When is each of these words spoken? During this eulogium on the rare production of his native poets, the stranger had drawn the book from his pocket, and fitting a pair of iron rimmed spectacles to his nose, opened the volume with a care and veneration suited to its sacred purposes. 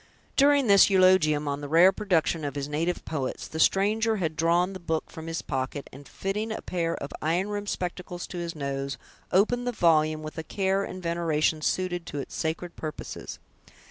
During 0.35 0.65
this 0.65 0.89
eulogium 0.89 1.47
on 1.47 1.61
the 1.61 1.67
rare 1.69 1.91
production 1.91 2.43
of 2.43 2.55
his 2.55 2.67
native 2.67 3.05
poets, 3.05 3.47
the 3.47 3.59
stranger 3.59 4.15
had 4.15 4.35
drawn 4.35 4.73
the 4.73 4.79
book 4.79 5.11
from 5.11 5.27
his 5.27 5.43
pocket, 5.43 5.87
and 5.93 6.07
fitting 6.09 6.51
a 6.51 6.63
pair 6.63 6.95
of 6.95 7.11
iron 7.21 7.49
rimmed 7.49 7.69
spectacles 7.69 8.25
to 8.25 8.39
his 8.39 8.55
nose, 8.55 8.97
opened 9.31 9.67
the 9.67 9.71
volume 9.71 10.23
with 10.23 10.39
a 10.39 10.43
care 10.43 10.83
and 10.83 11.03
veneration 11.03 11.61
suited 11.61 12.07
to 12.07 12.17
its 12.17 12.33
sacred 12.33 12.75
purposes. 12.75 13.37